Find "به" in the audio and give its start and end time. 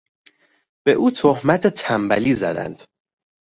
0.85-0.91